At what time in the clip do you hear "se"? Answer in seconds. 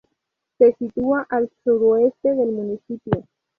0.57-0.73